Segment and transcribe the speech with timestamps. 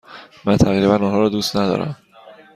[0.45, 1.95] من تقریبا آنها را دوست ندارم.